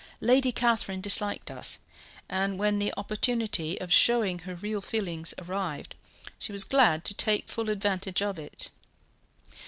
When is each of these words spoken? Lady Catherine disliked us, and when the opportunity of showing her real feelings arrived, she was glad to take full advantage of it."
Lady 0.21 0.51
Catherine 0.51 0.99
disliked 0.99 1.51
us, 1.51 1.77
and 2.27 2.57
when 2.57 2.79
the 2.79 2.91
opportunity 2.97 3.79
of 3.79 3.93
showing 3.93 4.39
her 4.39 4.55
real 4.55 4.81
feelings 4.81 5.35
arrived, 5.37 5.93
she 6.39 6.51
was 6.51 6.63
glad 6.63 7.05
to 7.05 7.13
take 7.13 7.47
full 7.47 7.69
advantage 7.69 8.23
of 8.23 8.39
it." 8.39 8.71